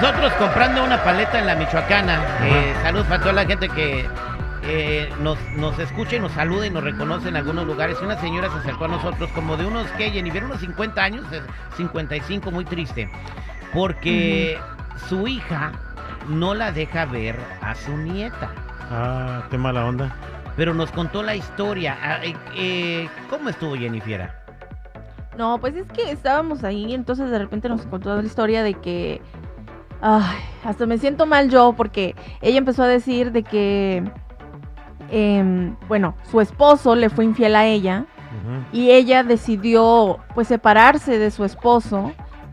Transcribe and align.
nosotros 0.00 0.32
comprando 0.34 0.84
una 0.84 1.02
paleta 1.02 1.38
en 1.38 1.46
la 1.46 1.54
Michoacana. 1.54 2.20
Eh, 2.42 2.74
saludos 2.82 3.06
para 3.06 3.20
toda 3.20 3.32
la 3.32 3.46
gente 3.46 3.66
que 3.70 4.06
eh, 4.62 5.10
nos, 5.22 5.38
nos 5.56 5.78
escucha 5.78 6.16
y 6.16 6.20
nos 6.20 6.32
saluda 6.32 6.66
y 6.66 6.70
nos 6.70 6.84
reconoce 6.84 7.30
en 7.30 7.36
algunos 7.36 7.66
lugares. 7.66 7.98
Una 8.02 8.20
señora 8.20 8.50
se 8.50 8.58
acercó 8.58 8.84
a 8.84 8.88
nosotros 8.88 9.30
como 9.30 9.56
de 9.56 9.64
unos, 9.64 9.86
que 9.92 10.10
Jenny, 10.10 10.30
vieron 10.30 10.50
unos 10.50 10.60
50 10.60 11.02
años, 11.02 11.24
eh, 11.32 11.40
55, 11.78 12.50
muy 12.50 12.66
triste. 12.66 13.10
Porque 13.72 14.58
su 15.08 15.26
hija 15.26 15.72
no 16.28 16.54
la 16.54 16.72
deja 16.72 17.06
ver 17.06 17.38
a 17.62 17.74
su 17.74 17.96
nieta. 17.96 18.50
Ah, 18.90 19.44
qué 19.50 19.56
mala 19.56 19.86
onda. 19.86 20.14
Pero 20.56 20.74
nos 20.74 20.92
contó 20.92 21.22
la 21.22 21.34
historia. 21.36 21.96
Ah, 22.02 22.18
eh, 22.22 22.34
eh, 22.54 23.08
¿Cómo 23.30 23.48
estuvo 23.48 23.74
Jennifer? 23.76 24.30
No, 25.36 25.58
pues 25.58 25.76
es 25.76 25.86
que 25.92 26.10
estábamos 26.10 26.64
ahí, 26.64 26.94
entonces 26.94 27.30
de 27.30 27.38
repente 27.38 27.68
nos 27.68 27.82
contó 27.86 28.16
la 28.16 28.22
historia 28.22 28.62
de 28.62 28.74
que. 28.74 29.20
Ay, 30.08 30.38
hasta 30.62 30.86
me 30.86 30.98
siento 30.98 31.26
mal 31.26 31.50
yo, 31.50 31.72
porque 31.76 32.14
ella 32.40 32.58
empezó 32.58 32.84
a 32.84 32.86
decir 32.86 33.32
de 33.32 33.42
que. 33.42 34.04
em, 35.10 35.74
bueno, 35.88 36.14
su 36.30 36.40
esposo 36.40 36.94
le 36.94 37.10
fue 37.10 37.24
infiel 37.24 37.56
a 37.56 37.66
ella 37.66 38.06
y 38.72 38.90
ella 38.92 39.24
decidió, 39.24 40.20
pues, 40.34 40.46
separarse 40.46 41.18
de 41.18 41.32
su 41.32 41.44
esposo, 41.44 42.12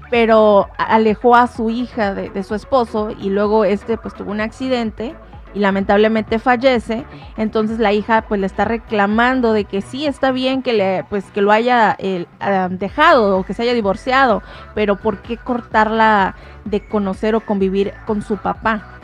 pero 0.10 0.68
alejó 0.80 1.36
a 1.36 1.46
su 1.46 1.70
hija 1.70 2.16
de, 2.16 2.30
de 2.30 2.42
su 2.42 2.56
esposo 2.56 3.10
y 3.12 3.30
luego 3.30 3.66
este, 3.66 3.98
pues, 3.98 4.16
tuvo 4.16 4.32
un 4.32 4.42
accidente 4.42 5.16
y 5.54 5.60
lamentablemente 5.60 6.40
fallece. 6.40 7.06
Entonces 7.38 7.80
la 7.80 7.94
hija 7.94 8.24
pues 8.28 8.40
le 8.40 8.48
está 8.48 8.66
reclamando 8.66 9.54
de 9.54 9.66
que 9.66 9.82
sí 9.82 10.06
está 10.06 10.32
bien 10.32 10.62
que 10.62 10.74
le 10.74 11.06
pues 11.10 11.26
que 11.26 11.42
lo 11.42 11.52
haya 11.52 11.96
eh, 12.00 12.26
ah, 12.40 12.68
dejado 12.70 13.38
o 13.38 13.44
que 13.44 13.54
se 13.54 13.64
haya 13.64 13.74
divorciado, 13.74 14.42
pero 14.76 14.96
¿por 14.96 15.22
qué 15.22 15.38
cortarla 15.38 16.36
de 16.66 16.86
conocer 16.86 17.36
o 17.36 17.42
convivir 17.42 17.94
con 18.06 18.22
su 18.22 18.38
papá? 18.38 19.00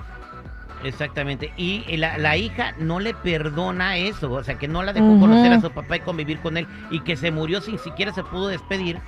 Exactamente. 0.84 1.52
Y 1.58 1.98
la, 1.98 2.18
la 2.18 2.38
hija 2.38 2.74
no 2.80 3.00
le 3.00 3.14
perdona 3.14 3.98
eso, 3.98 4.32
o 4.32 4.44
sea, 4.44 4.56
que 4.56 4.68
no 4.68 4.82
la 4.82 4.94
dejó 4.94 5.20
conocer 5.20 5.52
a 5.52 5.60
su 5.60 5.72
papá 5.72 5.98
y 5.98 6.00
convivir 6.00 6.40
con 6.40 6.56
él 6.58 6.68
y 6.90 7.02
que 7.02 7.18
se 7.18 7.32
murió 7.32 7.60
sin 7.60 7.78
siquiera 7.80 8.14
se 8.14 8.24
pudo 8.24 8.48
despedir 8.48 9.00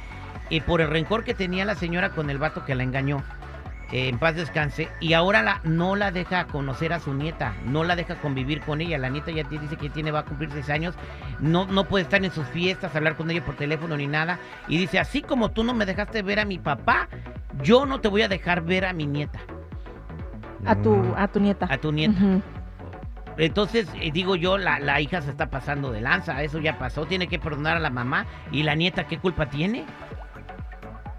y 0.50 0.60
por 0.60 0.82
el 0.82 0.90
rencor 0.90 1.24
que 1.24 1.34
tenía 1.34 1.64
la 1.64 1.76
señora 1.76 2.10
con 2.10 2.30
el 2.30 2.38
vato 2.38 2.66
que 2.66 2.76
la 2.76 2.84
engañó. 2.84 3.24
Eh, 3.92 4.08
en 4.10 4.18
paz 4.20 4.36
descanse 4.36 4.90
y 5.00 5.14
ahora 5.14 5.42
la, 5.42 5.62
no 5.64 5.96
la 5.96 6.12
deja 6.12 6.46
conocer 6.48 6.94
a 6.94 7.00
su 7.00 7.14
nieta, 7.14 7.54
no 7.66 7.84
la 7.84 7.96
deja 7.96 8.16
convivir 8.16 8.62
con 8.62 8.82
ella. 8.82 8.98
La 8.98 9.10
nieta 9.10 9.32
ya 9.32 9.44
dice 9.44 9.76
que 9.78 9.90
tiene 9.90 10.12
va 10.12 10.20
a 10.20 10.26
cumplir 10.26 10.50
seis 10.52 10.70
años, 10.70 10.96
no 11.40 11.66
no 11.66 11.86
puede 11.86 12.04
estar 12.04 12.24
en 12.24 12.32
sus 12.32 12.48
fiestas, 12.48 12.96
hablar 12.96 13.16
con 13.18 13.30
ella 13.32 13.44
por 13.44 13.56
teléfono 13.56 13.98
ni 13.98 14.08
nada 14.08 14.40
y 14.68 14.78
dice 14.78 15.00
así 15.00 15.22
como 15.22 15.52
tú 15.52 15.64
no 15.64 15.74
me 15.74 15.86
dejaste 15.86 16.22
ver 16.22 16.40
a 16.40 16.46
mi 16.46 16.58
papá, 16.60 17.08
yo 17.62 17.86
no 17.86 18.00
te 18.02 18.08
voy 18.08 18.22
a 18.22 18.28
dejar 18.28 18.62
ver 18.64 18.86
a 18.86 18.94
mi 18.94 19.06
nieta, 19.08 19.40
A 20.66 20.76
tu 20.76 20.96
Mm. 20.96 21.14
a 21.18 21.28
tu 21.28 21.40
nieta. 21.40 21.68
a 21.70 21.78
tu 21.78 21.92
nieta. 21.92 22.20
Entonces, 23.38 23.88
eh, 24.00 24.12
digo 24.12 24.36
yo, 24.36 24.58
la, 24.58 24.78
la 24.80 25.00
hija 25.02 25.22
se 25.22 25.32
está 25.32 25.50
pasando 25.50 25.92
de 25.92 26.02
lanza, 26.02 26.44
eso 26.44 26.60
ya 26.60 26.78
pasó, 26.78 27.06
tiene 27.06 27.28
que 27.28 27.40
perdonar 27.40 27.78
a 27.78 27.80
la 27.80 27.90
mamá 27.90 28.26
y 28.52 28.64
la 28.64 28.76
nieta, 28.76 29.06
¿qué 29.08 29.18
culpa 29.18 29.48
tiene? 29.50 29.86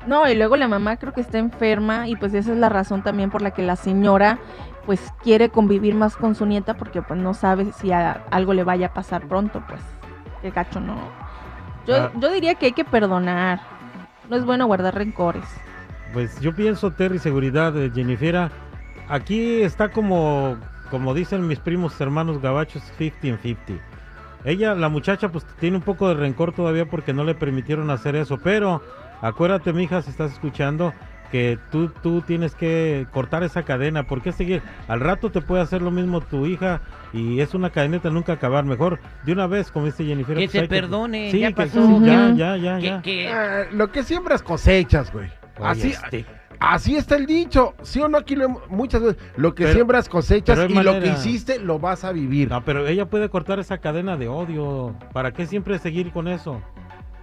No, 0.06 0.28
y 0.28 0.34
luego 0.34 0.56
la 0.56 0.66
mamá 0.68 0.96
creo 0.96 1.12
que 1.12 1.20
está 1.20 1.38
enferma 1.38 2.08
y 2.08 2.16
pues 2.16 2.34
esa 2.34 2.52
es 2.52 2.58
la 2.58 2.68
razón 2.68 3.02
también 3.02 3.30
por 3.30 3.40
la 3.42 3.52
que 3.52 3.62
la 3.62 3.76
señora 3.76 4.38
pues 4.84 5.00
quiere 5.22 5.48
convivir 5.48 5.94
más 5.94 6.16
con 6.16 6.34
su 6.34 6.44
nieta 6.44 6.74
porque 6.74 7.02
pues 7.02 7.20
no 7.20 7.34
sabe 7.34 7.70
si 7.72 7.92
a- 7.92 8.24
algo 8.32 8.52
le 8.52 8.64
vaya 8.64 8.88
a 8.88 8.94
pasar 8.94 9.28
pronto, 9.28 9.62
pues. 9.68 9.80
Qué 10.42 10.50
gacho, 10.50 10.80
no. 10.80 10.96
Yo, 11.86 11.94
Ah. 11.96 12.10
yo 12.16 12.32
diría 12.32 12.56
que 12.56 12.66
hay 12.66 12.72
que 12.72 12.84
perdonar. 12.84 13.60
No 14.28 14.36
es 14.36 14.44
bueno 14.44 14.66
guardar 14.66 14.94
rencores. 14.96 15.44
Pues 16.12 16.40
yo 16.40 16.52
pienso, 16.54 16.90
Terry, 16.90 17.18
seguridad, 17.20 17.76
eh, 17.76 17.90
Jennifera, 17.94 18.50
aquí 19.08 19.62
está 19.62 19.90
como, 19.90 20.56
como 20.90 21.14
dicen 21.14 21.46
mis 21.46 21.60
primos 21.60 21.98
hermanos 22.00 22.40
gabachos, 22.42 22.82
50 22.98 23.28
en 23.28 23.38
50. 23.38 23.84
Ella, 24.44 24.74
la 24.74 24.88
muchacha, 24.88 25.28
pues 25.28 25.46
tiene 25.60 25.76
un 25.76 25.82
poco 25.84 26.08
de 26.08 26.14
rencor 26.14 26.52
todavía 26.52 26.86
porque 26.90 27.12
no 27.12 27.22
le 27.22 27.36
permitieron 27.36 27.88
hacer 27.90 28.16
eso, 28.16 28.38
pero 28.42 28.82
acuérdate, 29.22 29.72
mija, 29.72 30.02
si 30.02 30.10
estás 30.10 30.32
escuchando, 30.32 30.92
que 31.30 31.58
tú, 31.70 31.88
tú 32.02 32.20
tienes 32.20 32.54
que 32.54 33.06
cortar 33.10 33.42
esa 33.42 33.62
cadena. 33.62 34.02
¿Por 34.02 34.20
qué 34.20 34.32
seguir? 34.32 34.60
Al 34.86 35.00
rato 35.00 35.30
te 35.30 35.40
puede 35.40 35.62
hacer 35.62 35.80
lo 35.80 35.90
mismo 35.90 36.20
tu 36.20 36.44
hija 36.44 36.82
y 37.14 37.40
es 37.40 37.54
una 37.54 37.70
cadeneta 37.70 38.10
nunca 38.10 38.34
acabar. 38.34 38.66
Mejor 38.66 39.00
de 39.24 39.32
una 39.32 39.46
vez, 39.46 39.70
como 39.70 39.86
dice 39.86 40.04
Jennifer. 40.04 40.36
Que 40.36 40.42
pues 40.44 40.50
se 40.52 40.58
hay 40.60 40.68
perdone, 40.68 41.30
sí, 41.30 41.38
ya 41.40 41.48
que- 41.48 41.54
pasó. 41.54 41.86
sí, 41.86 42.04
ya, 42.04 42.34
ya, 42.34 42.56
ya, 42.58 42.76
Que- 42.78 42.84
ya. 42.86 43.00
que- 43.02 43.28
Ah, 43.32 43.62
lo 43.72 43.90
que 43.90 44.02
siembras 44.02 44.42
cosechas, 44.42 45.10
güey. 45.10 45.30
Oye, 45.58 45.68
Así, 45.70 45.88
este. 45.92 46.26
así 46.60 46.96
está 46.96 47.16
el 47.16 47.24
dicho. 47.24 47.74
¿Sí 47.82 48.00
o 48.00 48.08
no? 48.08 48.18
Aquí 48.18 48.36
lo 48.36 48.44
hemos- 48.44 48.68
muchas 48.70 49.00
veces. 49.02 49.22
Lo 49.38 49.54
que 49.54 49.64
Pero- 49.64 49.74
siembras 49.74 50.10
cosechas 50.10 50.58
y 50.68 50.74
lo 50.82 51.00
que 51.00 51.08
hiciste 51.08 51.58
lo 51.58 51.78
vas 51.78 52.04
a 52.04 52.12
vivir. 52.12 52.50
No, 52.50 52.62
pero 52.62 52.86
ella 52.86 53.06
puede 53.06 53.30
cortar 53.30 53.58
esa 53.58 53.78
cadena 53.78 54.18
de 54.18 54.28
odio. 54.28 54.94
¿Para 55.14 55.32
qué 55.32 55.46
siempre 55.46 55.78
seguir 55.78 56.12
con 56.12 56.28
eso? 56.28 56.60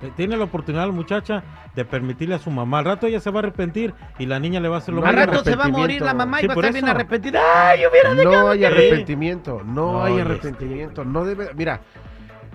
Eh, 0.02 0.12
Tiene 0.16 0.38
la 0.38 0.46
oportunidad 0.46 0.86
la 0.86 0.94
muchacha 0.94 1.44
de 1.76 1.84
permitirle 1.86 2.36
a 2.36 2.40
su 2.40 2.50
mamá. 2.52 2.80
Al 2.80 2.86
rato 2.86 3.08
ella 3.08 3.20
se 3.20 3.30
va 3.32 3.40
a 3.40 3.44
arrepentir 3.44 3.94
y 4.18 4.26
la 4.26 4.40
niña 4.40 4.60
le 4.60 4.70
va 4.70 4.76
a 4.76 4.78
hacer 4.80 4.94
lo 4.94 5.02
No 5.02 5.08
Al 5.08 5.16
mismo. 5.16 5.32
rato 5.34 5.44
se 5.44 5.56
va 5.56 5.66
a 5.66 5.68
morir 5.70 6.02
la 6.02 6.14
mamá 6.14 6.38
y 6.40 6.42
Sí, 6.42 6.48
va 6.48 6.54
a 6.54 6.58
estar 6.58 6.74
bien 6.74 6.88
arrepentida. 6.88 7.42
¡Ay, 7.70 7.82
hubiera 7.86 8.14
No 8.24 8.50
hay 8.50 8.64
arrepentimiento. 8.66 9.62
No 9.66 10.04
hay 10.04 10.20
arrepentimiento. 10.20 11.04
No 11.04 11.26
debe. 11.26 11.50
Mira, 11.56 11.82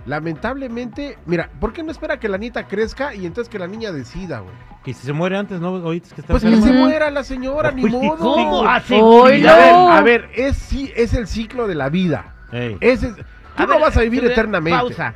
lamentablemente. 0.05 1.17
Mira, 1.25 1.49
¿por 1.59 1.73
qué 1.73 1.83
no 1.83 1.91
espera 1.91 2.19
que 2.19 2.29
la 2.29 2.37
nieta 2.37 2.67
crezca 2.67 3.13
y 3.13 3.25
entonces 3.25 3.49
que 3.51 3.59
la 3.59 3.67
niña 3.67 3.91
decida, 3.91 4.39
güey? 4.39 4.53
Y 4.85 4.93
si 4.93 5.05
se 5.05 5.13
muere 5.13 5.35
antes, 5.37 5.59
¿no? 5.59 5.73
Oíste 5.73 6.13
que 6.13 6.21
está 6.21 6.31
Pues 6.33 6.43
que 6.43 6.55
se 6.61 6.71
muera 6.73 7.09
la 7.09 7.23
señora, 7.23 7.71
ni 7.71 7.85
modo. 7.85 8.17
¿Cómo? 8.17 8.67
A 8.67 8.79
ver, 8.79 9.41
No. 9.41 9.91
a 9.91 10.01
ver, 10.01 10.29
es, 10.35 10.57
sí, 10.57 10.91
es 10.95 11.13
el 11.15 11.27
ciclo 11.27 11.67
de 11.67 11.73
la 11.75 11.89
vida. 11.89 12.35
Ey. 12.51 12.77
Ese 12.81 13.07
es- 13.07 13.15
tú 13.15 13.23
A 13.57 13.65
no 13.65 13.73
ver, 13.73 13.81
vas 13.81 13.97
a 13.97 14.01
vivir 14.01 14.23
eternamente. 14.25 14.77
Pausa. 14.79 15.15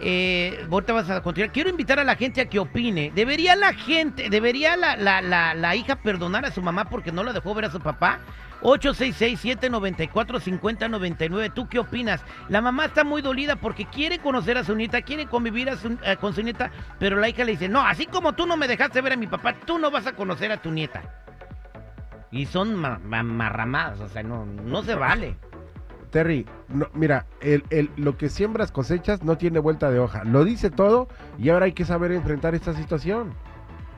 Eh, 0.00 0.66
vas 0.68 1.10
a 1.10 1.22
continuar. 1.22 1.52
Quiero 1.52 1.70
invitar 1.70 1.98
a 1.98 2.04
la 2.04 2.16
gente 2.16 2.40
a 2.40 2.48
que 2.48 2.58
opine. 2.58 3.12
¿Debería 3.14 3.56
la 3.56 3.72
gente, 3.72 4.28
debería 4.30 4.76
la, 4.76 4.96
la, 4.96 5.22
la, 5.22 5.54
la 5.54 5.76
hija 5.76 5.96
perdonar 5.96 6.44
a 6.44 6.50
su 6.50 6.60
mamá 6.62 6.86
porque 6.90 7.12
no 7.12 7.22
la 7.22 7.32
dejó 7.32 7.54
ver 7.54 7.66
a 7.66 7.70
su 7.70 7.80
papá? 7.80 8.18
866-794-5099. 8.62 11.52
¿Tú 11.54 11.68
qué 11.68 11.78
opinas? 11.78 12.22
La 12.48 12.60
mamá 12.60 12.86
está 12.86 13.04
muy 13.04 13.22
dolida 13.22 13.56
porque 13.56 13.84
quiere 13.86 14.18
conocer 14.18 14.58
a 14.58 14.64
su 14.64 14.74
nieta, 14.74 15.02
quiere 15.02 15.26
convivir 15.26 15.68
eh, 15.68 16.16
con 16.16 16.34
su 16.34 16.42
nieta, 16.42 16.70
pero 16.98 17.16
la 17.16 17.28
hija 17.28 17.44
le 17.44 17.52
dice, 17.52 17.68
no, 17.68 17.80
así 17.80 18.06
como 18.06 18.32
tú 18.32 18.46
no 18.46 18.56
me 18.56 18.68
dejaste 18.68 19.00
ver 19.00 19.12
a 19.12 19.16
mi 19.16 19.26
papá, 19.26 19.54
tú 19.64 19.78
no 19.78 19.90
vas 19.90 20.06
a 20.06 20.12
conocer 20.12 20.52
a 20.52 20.56
tu 20.58 20.70
nieta. 20.70 21.02
Y 22.30 22.46
son 22.46 22.74
ma- 22.74 22.98
ma- 22.98 23.22
marramadas, 23.22 24.00
o 24.00 24.08
sea, 24.08 24.22
no, 24.22 24.44
no 24.46 24.82
se 24.82 24.94
vale. 24.94 25.36
Terry, 26.10 26.46
no, 26.68 26.86
mira, 26.94 27.26
el, 27.40 27.64
el- 27.70 27.90
lo 27.96 28.16
que 28.16 28.28
siembras 28.28 28.72
cosechas 28.72 29.22
no 29.22 29.36
tiene 29.38 29.58
vuelta 29.58 29.90
de 29.90 29.98
hoja. 29.98 30.24
Lo 30.24 30.44
dice 30.44 30.70
todo 30.70 31.08
y 31.38 31.50
ahora 31.50 31.66
hay 31.66 31.72
que 31.72 31.84
saber 31.84 32.12
enfrentar 32.12 32.54
esta 32.54 32.72
situación. 32.74 33.32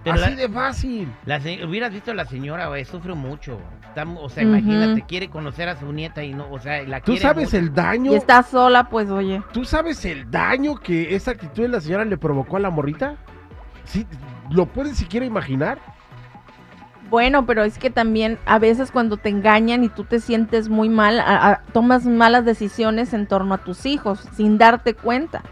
Pero 0.05 0.15
Así 0.17 0.31
la- 0.31 0.37
de 0.37 0.49
fácil. 0.49 1.09
La 1.27 1.38
hubieras 1.67 1.93
visto 1.93 2.12
a 2.12 2.15
la 2.15 2.25
señora, 2.25 2.69
güey, 2.69 2.85
sufre 2.85 3.15
mucho. 3.15 3.59
Está 3.88 4.05
o 4.05 4.29
sea, 4.29 4.44
imagínate, 4.44 5.03
quiere 5.06 5.29
conocer 5.29 5.69
a 5.69 5.77
su 5.79 5.93
nieta 5.93 6.23
y 6.23 6.32
no, 6.35 6.50
o 6.50 6.59
sea, 6.61 6.82
la 6.85 7.00
¿Tú 7.00 7.12
quiere 7.12 7.21
sabes 7.21 7.44
mucho. 7.47 7.56
el 7.56 7.75
daño? 7.75 8.12
Y 8.12 8.15
está 8.15 8.43
sola, 8.43 8.88
pues 8.88 9.11
oye. 9.11 9.43
¿Tú 9.53 9.65
sabes 9.65 10.05
el 10.05 10.31
daño 10.31 10.77
que 10.77 11.15
esa 11.17 11.32
actitud 11.32 11.62
de 11.62 11.69
la 11.69 11.81
señora 11.81 12.05
le 12.05 12.17
provocó 12.17 12.56
a 12.56 12.61
la 12.61 12.71
morrita? 12.71 13.17
¿Sí? 13.85 14.06
¿Lo 14.50 14.67
puedes 14.67 14.97
siquiera 14.97 15.27
imaginar? 15.27 15.79
Bueno, 17.10 17.46
pero 17.46 17.62
es 17.64 17.78
que 17.78 17.90
también 17.90 18.38
a 18.44 18.58
veces 18.58 18.90
cuando 18.90 19.16
te 19.16 19.28
engañan 19.31 19.82
y 19.84 19.88
tú 19.88 20.05
te 20.05 20.20
sientes 20.20 20.69
muy 20.69 20.88
mal, 20.88 21.20
a- 21.20 21.50
a- 21.52 21.62
tomas 21.72 22.05
malas 22.05 22.44
decisiones 22.44 23.14
en 23.14 23.26
torno 23.26 23.55
a 23.55 23.58
tus 23.58 23.87
hijos 23.87 24.20
sin 24.37 24.58
darte 24.58 24.94
cuenta. 24.94 25.43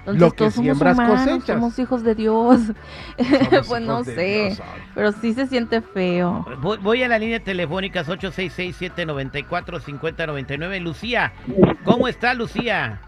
Entonces 0.00 0.20
Lo 0.22 0.30
que 0.30 0.36
todos 0.38 0.54
somos 0.54 0.64
siembras, 0.78 0.94
humanos, 0.96 1.18
cosechas. 1.20 1.46
somos 1.56 1.78
hijos 1.78 2.02
de 2.02 2.14
Dios. 2.14 2.60
Somos 2.60 2.74
pues 3.68 3.82
no 3.82 4.04
sé, 4.04 4.44
Dios, 4.48 4.62
pero 4.94 5.12
sí 5.12 5.34
se 5.34 5.46
siente 5.46 5.82
feo. 5.82 6.46
Voy, 6.62 6.78
voy 6.78 7.02
a 7.02 7.08
la 7.08 7.18
línea 7.18 7.42
telefónica 7.44 8.04
866-794-5099. 8.04 10.80
Lucía, 10.80 11.32
¿cómo 11.84 12.08
está 12.08 12.32
Lucía? 12.34 13.00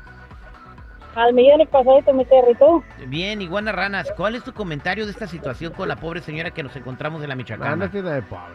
Al 1.14 1.34
millón 1.34 1.60
y 1.60 1.66
pasadito, 1.66 2.12
mi 2.12 2.24
Terry, 2.24 2.54
¿tú? 2.54 2.82
Bien, 3.08 3.42
Iguana 3.42 3.72
Ranas, 3.72 4.12
¿cuál 4.16 4.36
es 4.36 4.44
tu 4.44 4.52
comentario 4.52 5.06
de 5.06 5.10
esta 5.10 5.26
situación 5.26 5.72
con 5.72 5.88
la 5.88 5.96
pobre 5.96 6.20
señora 6.20 6.52
que 6.52 6.62
nos 6.62 6.74
encontramos 6.76 7.22
en 7.22 7.28
la 7.28 7.34
Michoacana? 7.34 7.88
De 7.88 8.22
pobre. 8.22 8.54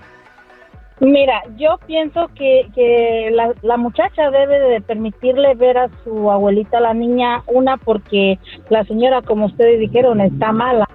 Mira, 1.01 1.43
yo 1.57 1.77
pienso 1.85 2.29
que, 2.35 2.69
que 2.73 3.29
la, 3.33 3.53
la 3.61 3.75
muchacha 3.75 4.31
debe 4.31 4.59
de 4.59 4.79
permitirle 4.79 5.53
ver 5.55 5.77
a 5.77 5.89
su 6.05 6.31
abuelita, 6.31 6.79
la 6.79 6.93
niña, 6.93 7.43
una 7.47 7.75
porque 7.75 8.39
la 8.69 8.85
señora, 8.85 9.21
como 9.21 9.47
ustedes 9.47 9.77
dijeron, 9.81 10.21
está 10.21 10.53
mala. 10.53 10.87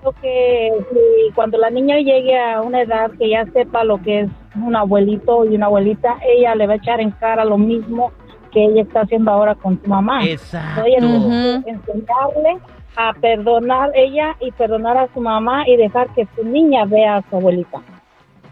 Creo 0.00 0.12
que 0.20 0.72
si 0.90 1.34
cuando 1.34 1.56
la 1.56 1.70
niña 1.70 1.96
llegue 1.96 2.38
a 2.38 2.60
una 2.60 2.82
edad 2.82 3.10
que 3.18 3.30
ya 3.30 3.46
sepa 3.46 3.82
lo 3.82 4.02
que 4.02 4.20
es 4.20 4.30
un 4.54 4.76
abuelito 4.76 5.46
y 5.46 5.56
una 5.56 5.66
abuelita, 5.66 6.18
ella 6.22 6.54
le 6.54 6.66
va 6.66 6.74
a 6.74 6.76
echar 6.76 7.00
en 7.00 7.12
cara 7.12 7.46
lo 7.46 7.56
mismo 7.56 8.12
que 8.56 8.64
ella 8.64 8.82
está 8.82 9.02
haciendo 9.02 9.30
ahora 9.30 9.54
con 9.54 9.78
su 9.82 9.86
mamá. 9.86 10.24
Exacto. 10.24 10.82
Ella 10.86 10.98
tiene 10.98 11.18
Ujú. 11.18 11.64
que 11.64 11.70
enseñarle 11.72 12.58
a 12.96 13.12
perdonar 13.12 13.90
ella 13.94 14.34
y 14.40 14.50
perdonar 14.52 14.96
a 14.96 15.08
su 15.12 15.20
mamá 15.20 15.68
y 15.68 15.76
dejar 15.76 16.08
que 16.14 16.26
su 16.34 16.42
niña 16.42 16.86
vea 16.86 17.16
a 17.16 17.22
su 17.28 17.36
abuelita. 17.36 17.82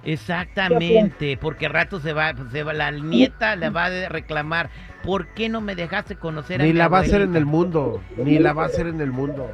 Exactamente, 0.04 1.38
porque 1.40 1.68
rato 1.68 2.00
se 2.00 2.12
va, 2.12 2.34
se 2.52 2.62
va, 2.62 2.74
la 2.74 2.90
nieta 2.90 3.56
le 3.56 3.70
va 3.70 3.86
a 3.86 4.08
reclamar, 4.10 4.68
¿por 5.02 5.28
qué 5.28 5.48
no 5.48 5.62
me 5.62 5.74
dejaste 5.74 6.16
conocer 6.16 6.60
a 6.60 6.64
Ni 6.64 6.74
mi 6.74 6.78
la 6.78 6.88
va 6.88 6.98
a 6.98 7.00
hacer 7.00 7.22
en 7.22 7.28
abuelita?" 7.28 7.38
el 7.38 7.46
mundo. 7.46 8.00
Ni 8.18 8.38
la 8.38 8.52
va 8.52 8.64
a 8.64 8.66
hacer 8.66 8.86
en 8.88 9.00
el 9.00 9.10
mundo. 9.10 9.50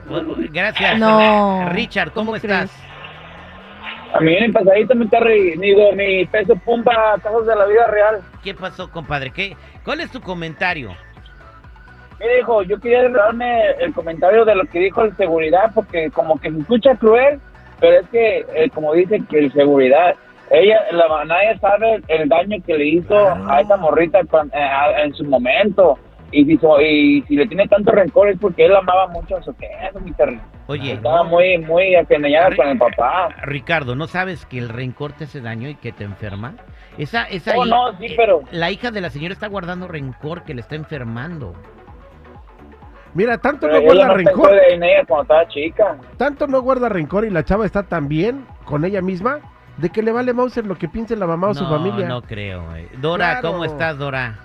Gracias. 0.53 0.99
No. 0.99 1.69
Richard, 1.69 2.11
¿cómo, 2.11 2.27
¿Cómo 2.33 2.37
estás? 2.37 2.77
A 4.13 4.21
mí 4.21 4.35
en 4.37 4.53
pasadito 4.53 4.97
mi 4.97 5.07
Terry, 5.07 5.57
digo, 5.57 5.93
mi 5.93 6.27
peso 6.27 6.57
pumpa, 6.57 6.93
casos 7.23 7.47
de 7.47 7.55
la 7.55 7.65
vida 7.67 7.87
real. 7.87 8.21
¿Qué 8.43 8.55
pasó, 8.55 8.91
compadre? 8.91 9.31
¿Qué, 9.31 9.57
¿Cuál 9.85 10.01
es 10.01 10.11
tu 10.11 10.21
comentario? 10.21 10.91
Mire, 12.21 12.41
hijo, 12.41 12.63
yo 12.63 12.79
quería 12.79 13.09
darme 13.09 13.71
el 13.81 13.95
comentario 13.95 14.45
de 14.45 14.55
lo 14.55 14.65
que 14.67 14.79
dijo 14.79 15.03
el 15.03 15.17
seguridad, 15.17 15.71
porque 15.75 16.11
como 16.11 16.39
que 16.39 16.51
se 16.51 16.59
escucha 16.59 16.95
cruel, 16.97 17.41
pero 17.81 18.01
es 18.01 18.09
que, 18.11 18.45
eh, 18.55 18.71
como 18.75 18.93
dice 18.93 19.23
que 19.31 19.39
el 19.39 19.53
seguridad, 19.53 20.15
ella, 20.51 20.81
la, 20.93 21.25
nadie 21.25 21.59
sabe 21.61 22.03
el 22.09 22.29
daño 22.29 22.59
que 22.67 22.77
le 22.77 22.87
hizo 22.87 23.17
a 23.49 23.61
esa 23.63 23.77
morrita 23.79 24.21
cuan- 24.25 24.51
eh, 24.53 24.59
a- 24.61 25.03
en 25.03 25.15
su 25.15 25.25
momento. 25.25 25.99
Y 26.33 26.45
si, 26.45 26.61
y 26.83 27.23
si 27.23 27.37
le 27.37 27.47
tiene 27.47 27.67
tanto 27.69 27.91
rencor 27.91 28.29
es 28.29 28.39
porque 28.39 28.67
él 28.67 28.77
amaba 28.77 29.07
mucho 29.09 29.37
a 29.37 29.43
su 29.43 29.55
queso, 29.57 29.99
mi 30.01 30.13
Terry. 30.13 30.39
Oye, 30.71 30.93
Estaba 30.93 31.25
no, 31.25 31.31
muy, 31.31 31.59
muy 31.59 31.97
apendeñada 31.97 32.55
con 32.55 32.69
el 32.69 32.79
papá. 32.79 33.29
Ricardo, 33.43 33.97
¿no 33.97 34.07
sabes 34.07 34.47
que 34.47 34.57
el 34.59 34.69
rencor 34.69 35.13
te 35.13 35.25
hace 35.25 35.41
daño 35.41 35.69
y 35.69 35.75
que 35.75 35.91
te 35.91 36.05
enferma? 36.05 36.55
Esa, 36.97 37.25
esa 37.25 37.55
No, 37.55 37.67
hi- 37.67 37.71
no, 37.71 37.99
sí, 37.99 38.07
eh, 38.07 38.15
pero- 38.17 38.43
La 38.53 38.71
hija 38.71 38.93
de 38.93 39.01
la 39.01 39.11
señora 39.11 39.33
está 39.35 39.49
guardando 39.49 39.89
rencor 39.89 40.45
que 40.45 40.55
le 40.55 40.61
está 40.61 40.77
enfermando. 40.77 41.55
Mira, 43.15 43.39
tanto 43.39 43.67
Pero 43.67 43.81
no 43.81 43.83
guarda 43.85 44.07
no 44.07 44.15
rencor. 44.15 44.53
en 44.71 44.83
ella 44.85 45.05
cuando 45.09 45.23
estaba 45.23 45.49
chica. 45.49 45.97
Tanto 46.17 46.47
no 46.47 46.63
guarda 46.63 46.89
rencor 46.89 47.25
y 47.25 47.31
la 47.31 47.43
chava 47.45 47.67
está 47.67 47.83
tan 47.83 48.07
bien 48.07 48.47
con 48.65 48.85
ella 48.85 49.03
misma 49.03 49.41
de 49.79 49.91
que 49.91 50.03
le 50.05 50.13
vale 50.13 50.33
Mauser 50.33 50.65
lo 50.67 50.77
que 50.77 50.89
piense 50.89 51.17
la 51.17 51.27
mamá 51.27 51.49
o 51.49 51.55
su 51.55 51.65
no, 51.65 51.71
familia. 51.71 52.07
no 52.07 52.23
creo. 52.23 52.77
eh. 52.77 52.89
Dora, 52.99 53.41
Claro. 53.41 53.51
¿cómo 53.55 53.65
estás, 53.65 53.99
Dora? 53.99 54.39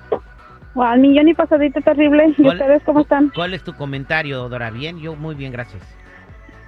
Al 0.76 1.00
millón 1.00 1.28
y 1.30 1.34
pasadito 1.36 1.80
terrible. 1.82 2.34
¿Y 2.36 2.42
¿Cuál- 2.42 2.56
ustedes 2.60 2.82
cómo 2.84 3.02
están? 3.02 3.32
¿Cuál 3.36 3.54
es 3.54 3.64
tu 3.64 3.74
comentario, 3.76 4.50
Dora? 4.50 4.72
Bien, 4.72 5.00
yo 5.00 5.16
muy 5.16 5.36
bien, 5.36 5.52
gracias. 5.52 5.84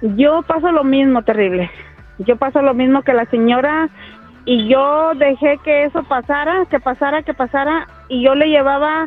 Yo 0.02 0.42
paso 0.42 0.70
lo 0.70 0.84
mismo, 0.84 1.22
terrible. 1.22 1.70
Yo 2.18 2.36
paso 2.36 2.62
lo 2.62 2.74
mismo 2.74 3.02
que 3.02 3.12
la 3.12 3.26
señora 3.26 3.88
y 4.44 4.66
yo 4.68 5.12
dejé 5.14 5.58
que 5.62 5.84
eso 5.84 6.02
pasara, 6.04 6.64
que 6.70 6.80
pasara, 6.80 7.22
que 7.22 7.34
pasara 7.34 7.86
y 8.08 8.22
yo 8.22 8.34
le 8.34 8.48
llevaba 8.48 9.06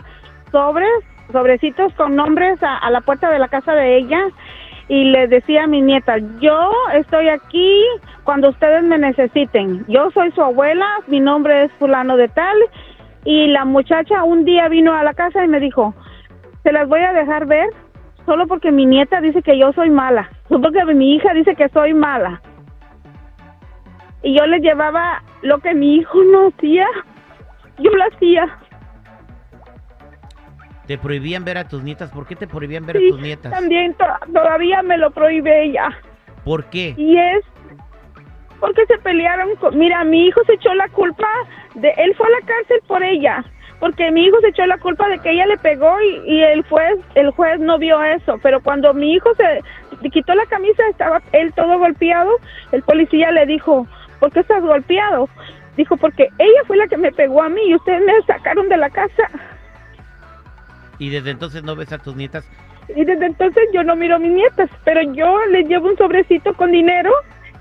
sobres, 0.52 0.92
sobrecitos 1.32 1.94
con 1.96 2.16
nombres 2.16 2.60
a, 2.62 2.90
la 2.90 3.02
puerta 3.02 3.30
de 3.32 3.40
la 3.40 3.48
casa 3.48 3.74
de 3.74 3.98
ella 3.98 4.20
y 4.88 5.06
le 5.06 5.28
decía 5.28 5.64
a 5.64 5.68
mi 5.68 5.82
nieta, 5.82 6.18
yo 6.40 6.72
estoy 6.94 7.30
aquí 7.30 7.84
cuando 8.24 8.50
ustedes 8.50 8.84
me 8.84 8.98
necesiten. 8.98 9.86
Yo 9.88 10.12
soy 10.12 10.32
su 10.32 10.42
abuela, 10.42 10.88
mi 11.08 11.20
nombre 11.20 11.64
es 11.64 11.72
fulano 11.80 12.18
de 12.18 12.28
tal 12.28 12.58
y 13.24 13.48
la 13.48 13.66
muchacha 13.66 14.24
un 14.24 14.46
día 14.46 14.68
vino 14.68 14.94
a 14.94 15.04
la 15.04 15.14
casa 15.14 15.44
y 15.44 15.48
me 15.48 15.60
dijo, 15.60 15.94
se 16.64 16.72
las 16.72 16.88
voy 16.88 17.02
a 17.02 17.14
dejar 17.14 17.46
ver 17.46 17.70
solo 18.26 18.46
porque 18.48 18.72
mi 18.72 18.86
nieta 18.86 19.22
dice 19.22 19.42
que 19.42 19.58
yo 19.58 19.74
soy 19.74 19.90
mala, 19.90 20.30
solo 20.51 20.62
porque 20.62 20.94
mi 20.94 21.15
hija 21.15 21.33
dice 21.33 21.56
que 21.56 21.69
soy 21.69 21.94
mala. 21.94 22.42
Y 24.24 24.38
yo 24.38 24.45
le 24.45 24.59
llevaba 24.59 25.24
lo 25.42 25.57
que 25.59 25.74
mi 25.74 25.95
hijo 25.95 26.24
no 26.25 26.50
hacía, 26.50 26.86
yo 27.80 27.89
lo 27.92 28.03
hacía. 28.06 28.45
Te 30.88 30.98
prohibían 30.98 31.45
ver 31.45 31.57
a 31.57 31.68
tus 31.68 31.81
nietas. 31.83 32.12
¿Por 32.12 32.27
qué 32.27 32.36
te 32.36 32.48
prohibían 32.48 32.86
ver 32.86 32.98
Sí, 32.98 33.07
a 33.07 33.09
tus 33.12 33.21
nietas? 33.21 33.51
También 33.51 33.94
to- 33.95 34.06
todavía 34.33 34.81
me 34.83 34.98
lo 34.98 35.12
prohíbe 35.12 35.63
ella. 35.63 35.89
¿Por 36.44 36.65
qué? 36.65 36.94
Y 36.97 37.18
es 37.18 37.45
porque 38.59 38.86
se 38.88 38.97
pelearon 39.00 39.56
con... 39.56 39.77
Mira, 39.77 40.04
mi 40.04 40.27
hijo 40.27 40.42
se 40.45 40.54
echó 40.54 40.74
la 40.75 40.88
culpa 40.89 41.27
de... 41.75 41.89
Él 41.97 42.13
fue 42.15 42.27
a 42.27 42.31
la 42.31 42.45
cárcel 42.45 42.80
por 42.88 43.01
ella. 43.04 43.44
Porque 43.80 44.12
mi 44.12 44.25
hijo 44.25 44.39
se 44.42 44.50
echó 44.50 44.65
la 44.68 44.77
culpa 44.77 45.07
de 45.07 45.18
que 45.19 45.31
ella 45.31 45.47
le 45.47 45.57
pegó 45.57 46.00
y, 46.01 46.31
y 46.31 46.44
el 46.44 46.62
juez 46.68 47.00
el 47.15 47.31
juez 47.31 47.59
no 47.59 47.80
vio 47.80 48.04
eso. 48.04 48.38
Pero 48.44 48.62
cuando 48.62 48.94
mi 48.94 49.13
hijo 49.13 49.33
se 49.36 49.62
quitó 50.09 50.33
la 50.36 50.45
camisa, 50.45 50.83
estaba 50.89 51.21
él 51.31 51.53
todo 51.53 51.77
golpeado, 51.80 52.31
el 52.71 52.81
policía 52.83 53.31
le 53.31 53.45
dijo, 53.45 53.88
¿por 54.19 54.31
qué 54.31 54.39
estás 54.39 54.63
golpeado? 54.63 55.30
Dijo, 55.77 55.98
porque 55.98 56.30
ella 56.38 56.62
fue 56.68 56.77
la 56.77 56.88
que 56.88 56.98
me 56.98 57.12
pegó 57.12 57.42
a 57.42 57.50
mí 57.50 57.62
y 57.68 57.75
ustedes 57.75 58.01
me 58.06 58.13
sacaron 58.25 58.68
de 58.69 58.77
la 58.77 58.89
casa. 58.89 59.30
Y 61.00 61.09
desde 61.09 61.31
entonces 61.31 61.63
no 61.63 61.75
ves 61.75 61.92
a 61.94 61.98
tus 61.98 62.15
nietas. 62.15 62.48
Y 62.95 63.06
desde 63.06 63.25
entonces 63.25 63.63
yo 63.74 63.83
no 63.83 63.95
miro 63.95 64.15
a 64.15 64.19
mis 64.19 64.31
nietas, 64.31 64.69
pero 64.83 65.01
yo 65.13 65.45
les 65.45 65.68
llevo 65.68 65.88
un 65.88 65.98
sobrecito 65.98 66.54
con 66.54 66.71
dinero 66.71 67.12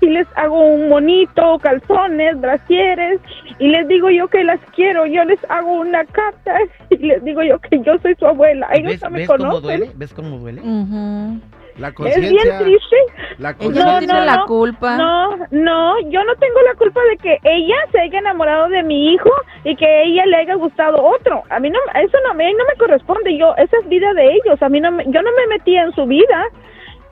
y 0.01 0.09
les 0.09 0.27
hago 0.35 0.59
un 0.59 0.89
monito, 0.89 1.59
calzones, 1.59 2.39
brasieres 2.41 3.21
y 3.59 3.69
les 3.69 3.87
digo 3.87 4.09
yo 4.09 4.27
que 4.27 4.43
las 4.43 4.59
quiero, 4.75 5.05
yo 5.05 5.23
les 5.23 5.39
hago 5.49 5.79
una 5.79 6.03
carta 6.05 6.55
y 6.89 6.97
les 6.97 7.23
digo 7.23 7.43
yo 7.43 7.59
que 7.59 7.81
yo 7.81 7.97
soy 7.99 8.15
su 8.15 8.25
abuela. 8.25 8.67
Ellos 8.73 8.93
¿Ves, 8.93 9.01
no 9.03 9.09
me 9.11 9.19
ves 9.19 9.27
cómo 9.27 9.61
duele? 9.61 9.91
¿Ves 9.95 10.13
cómo 10.13 10.37
duele? 10.39 10.61
Ujú. 10.61 11.39
La 11.81 11.87
Es 11.89 11.95
bien 11.97 12.35
conciencia. 12.37 12.59
triste. 12.59 12.95
La 13.39 13.49
Ella 13.49 13.57
conciencia. 13.57 13.85
no, 13.85 13.91
No, 13.93 13.97
tiene 13.99 14.13
no, 14.13 14.25
la 14.25 14.35
no. 14.37 14.45
culpa. 14.45 14.97
No, 14.97 15.35
no, 15.51 15.99
yo 16.09 16.23
no 16.23 16.35
tengo 16.35 16.61
la 16.61 16.75
culpa 16.75 17.01
de 17.09 17.17
que 17.17 17.37
ella 17.43 17.75
se 17.91 17.99
haya 17.99 18.19
enamorado 18.19 18.69
de 18.69 18.83
mi 18.83 19.13
hijo 19.13 19.31
y 19.63 19.75
que 19.75 20.03
ella 20.03 20.25
le 20.27 20.37
haya 20.37 20.53
gustado 20.55 21.03
otro. 21.03 21.43
A 21.49 21.59
mí 21.59 21.69
no, 21.69 21.79
eso 21.95 22.17
no, 22.23 22.31
a 22.31 22.33
mí 22.35 22.45
no 22.53 22.63
me 22.65 22.75
corresponde. 22.77 23.35
Yo, 23.37 23.55
esa 23.57 23.77
es 23.81 23.89
vida 23.89 24.13
de 24.13 24.31
ellos. 24.33 24.61
A 24.61 24.69
mí 24.69 24.79
no, 24.79 24.91
me- 24.91 25.05
yo 25.05 25.21
no 25.21 25.31
me 25.31 25.47
metí 25.47 25.75
en 25.75 25.91
su 25.93 26.05
vida. 26.05 26.45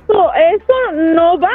So, 0.07 0.31
eso 0.33 0.92
no 0.94 1.39
va. 1.39 1.50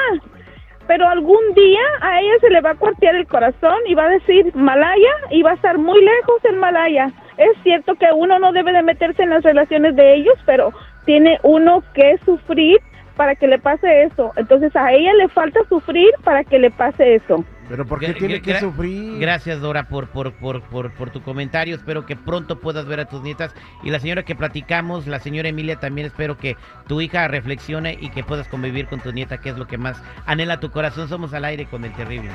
Pero 0.86 1.08
algún 1.08 1.54
día 1.54 1.80
a 2.02 2.20
ella 2.20 2.34
se 2.42 2.50
le 2.50 2.60
va 2.60 2.70
a 2.70 2.74
cuartear 2.74 3.14
el 3.14 3.26
corazón 3.26 3.78
y 3.86 3.94
va 3.94 4.04
a 4.04 4.10
decir 4.10 4.54
Malaya 4.54 5.12
y 5.30 5.42
va 5.42 5.52
a 5.52 5.54
estar 5.54 5.78
muy 5.78 5.98
lejos 6.04 6.44
en 6.44 6.58
Malaya. 6.58 7.10
Es 7.38 7.56
cierto 7.62 7.94
que 7.94 8.06
uno 8.14 8.38
no 8.38 8.52
debe 8.52 8.72
de 8.72 8.82
meterse 8.82 9.22
en 9.22 9.30
las 9.30 9.42
relaciones 9.42 9.96
de 9.96 10.14
ellos, 10.14 10.34
pero 10.44 10.72
tiene 11.06 11.38
uno 11.42 11.82
que 11.94 12.18
sufrir 12.26 12.78
para 13.16 13.34
que 13.34 13.46
le 13.46 13.58
pase 13.58 14.04
eso. 14.04 14.32
Entonces 14.36 14.74
a 14.76 14.92
ella 14.92 15.12
le 15.14 15.28
falta 15.28 15.60
sufrir 15.68 16.10
para 16.22 16.44
que 16.44 16.58
le 16.58 16.70
pase 16.70 17.16
eso. 17.16 17.44
Pero 17.68 17.86
¿por 17.86 17.98
qué 17.98 18.08
Gra- 18.14 18.18
tiene 18.18 18.42
que 18.42 18.58
sufrir? 18.60 19.18
Gracias, 19.18 19.60
Dora, 19.60 19.84
por, 19.88 20.08
por, 20.08 20.32
por, 20.34 20.60
por, 20.64 20.92
por 20.92 21.10
tu 21.10 21.22
comentario. 21.22 21.74
Espero 21.74 22.04
que 22.04 22.14
pronto 22.14 22.60
puedas 22.60 22.84
ver 22.86 23.00
a 23.00 23.06
tus 23.06 23.22
nietas. 23.22 23.54
Y 23.82 23.90
la 23.90 24.00
señora 24.00 24.22
que 24.22 24.34
platicamos, 24.34 25.06
la 25.06 25.18
señora 25.18 25.48
Emilia, 25.48 25.76
también 25.76 26.06
espero 26.06 26.36
que 26.36 26.56
tu 26.86 27.00
hija 27.00 27.26
reflexione 27.26 27.96
y 27.98 28.10
que 28.10 28.22
puedas 28.22 28.48
convivir 28.48 28.86
con 28.86 29.00
tu 29.00 29.12
nieta, 29.12 29.38
que 29.38 29.48
es 29.48 29.56
lo 29.56 29.66
que 29.66 29.78
más 29.78 30.02
anhela 30.26 30.60
tu 30.60 30.70
corazón. 30.70 31.08
Somos 31.08 31.32
al 31.32 31.44
aire 31.46 31.64
con 31.64 31.84
el 31.86 31.92
terrible. 31.94 32.28